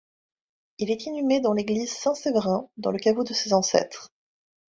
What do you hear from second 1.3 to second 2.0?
dans l'église